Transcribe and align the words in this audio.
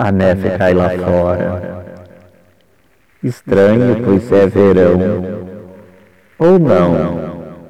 A 0.00 0.10
neve 0.10 0.56
cai 0.56 0.72
lá 0.72 0.88
fora. 0.88 1.84
Estranho, 3.22 4.02
pois 4.02 4.32
é 4.32 4.46
verão. 4.46 4.98
Ou 6.38 6.58
não? 6.58 7.60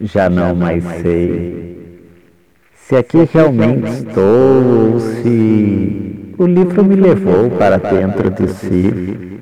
Já 0.00 0.30
não 0.30 0.54
mais 0.54 0.82
sei. 1.02 2.00
Se 2.72 2.96
aqui 2.96 3.28
realmente 3.30 3.90
estou 3.90 4.94
ou 4.94 4.98
se 4.98 6.34
o 6.38 6.46
livro 6.46 6.82
me 6.82 6.96
levou 6.96 7.50
para 7.50 7.76
dentro 7.76 8.30
de 8.30 8.48
si. 8.48 9.38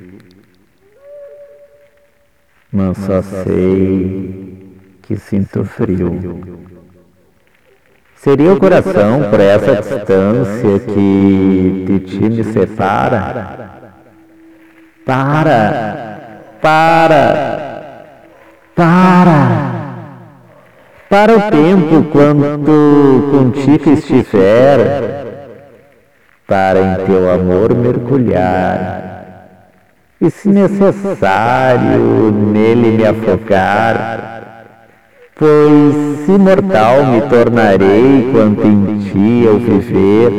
Mas 2.72 2.98
só 2.98 3.22
sei 3.22 4.74
que 5.02 5.16
sinto 5.16 5.64
frio. 5.64 6.73
Seria 8.24 8.54
o 8.54 8.58
coração 8.58 9.24
por 9.28 9.38
essa 9.38 9.76
distância 9.76 10.78
que 10.78 11.84
de 11.86 12.00
ti 12.00 12.20
me 12.20 12.42
separa? 12.42 13.58
Para! 15.04 16.30
Para! 16.58 18.14
Para! 18.74 19.60
Para 21.10 21.36
o 21.36 21.40
tempo 21.50 22.08
quando 22.10 23.28
contigo 23.30 23.90
estiver, 23.90 25.26
para 26.46 26.80
em 26.80 26.94
teu 27.04 27.30
amor 27.30 27.74
mergulhar, 27.74 29.48
e 30.18 30.30
se 30.30 30.48
necessário 30.48 32.32
nele 32.32 32.92
me 32.92 33.04
afogar, 33.04 34.43
Pois 35.36 36.28
imortal 36.28 37.06
me 37.06 37.20
tornarei 37.22 38.30
quanto 38.30 38.64
em 38.64 38.98
ti 39.00 39.44
eu 39.44 39.58
viver. 39.58 40.32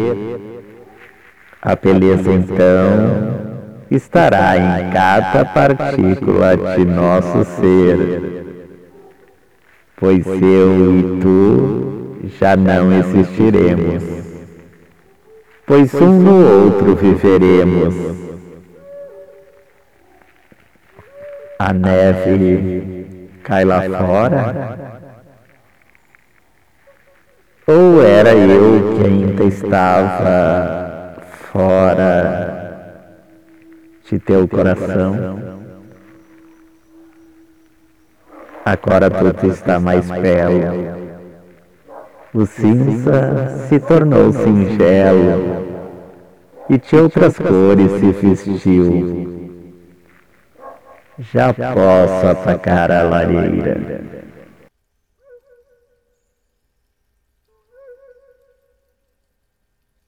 A 1.61 1.75
beleza 1.75 2.31
então 2.31 3.45
estará 3.91 4.55
em 4.57 4.89
cada 4.91 5.43
partícula 5.43 6.55
de 6.55 6.85
nosso 6.85 7.43
ser. 7.59 8.45
Pois 9.97 10.25
eu 10.25 10.99
e 10.99 11.19
tu 11.19 12.17
já 12.39 12.55
não 12.55 12.93
existiremos. 12.93 14.03
Pois 15.65 15.93
um 15.95 16.19
no 16.21 16.63
outro 16.63 16.95
viveremos. 16.95 17.95
A 21.59 21.73
neve 21.73 23.04
cai 23.45 23.63
lá 23.63 23.81
fora? 23.81 24.79
Ou 27.67 28.03
era 28.03 28.33
eu 28.33 28.95
que 28.95 29.05
ainda 29.05 29.43
estava 29.45 31.15
fora 31.51 32.75
de 34.09 34.19
teu 34.19 34.47
coração? 34.47 35.39
Agora 38.65 39.09
tudo 39.11 39.47
está 39.47 39.79
mais 39.79 40.09
belo. 40.09 41.05
O 42.33 42.45
cinza 42.45 43.65
se 43.69 43.79
tornou 43.79 44.33
singelo 44.33 45.65
e 46.69 46.77
de 46.77 46.95
outras 46.95 47.37
cores 47.37 47.91
se 47.91 48.11
vestiu 48.11 49.54
já 51.19 51.53
posso 51.53 52.27
atacar 52.27 52.91
a 52.91 53.03
lareira. 53.03 54.24